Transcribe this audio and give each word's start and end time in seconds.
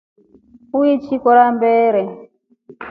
Uichi 0.77 1.15
kora 1.23 1.45
mbere? 1.57 2.01